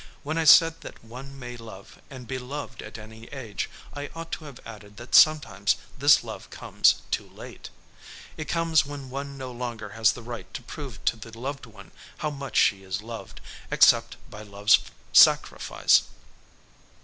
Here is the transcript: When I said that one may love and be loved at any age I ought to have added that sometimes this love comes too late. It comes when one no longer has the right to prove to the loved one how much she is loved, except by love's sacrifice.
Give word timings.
When 0.23 0.39
I 0.39 0.45
said 0.45 0.81
that 0.81 1.03
one 1.05 1.37
may 1.37 1.55
love 1.55 2.01
and 2.09 2.25
be 2.27 2.39
loved 2.39 2.81
at 2.81 2.97
any 2.97 3.25
age 3.27 3.69
I 3.93 4.09
ought 4.15 4.31
to 4.31 4.45
have 4.45 4.59
added 4.65 4.97
that 4.97 5.13
sometimes 5.13 5.75
this 5.95 6.23
love 6.23 6.49
comes 6.49 7.03
too 7.11 7.29
late. 7.29 7.69
It 8.35 8.47
comes 8.47 8.83
when 8.83 9.11
one 9.11 9.37
no 9.37 9.51
longer 9.51 9.89
has 9.89 10.13
the 10.13 10.23
right 10.23 10.51
to 10.55 10.63
prove 10.63 11.05
to 11.05 11.17
the 11.17 11.37
loved 11.37 11.67
one 11.67 11.91
how 12.17 12.31
much 12.31 12.57
she 12.57 12.81
is 12.81 13.03
loved, 13.03 13.41
except 13.69 14.17
by 14.27 14.41
love's 14.41 14.79
sacrifice. 15.13 16.01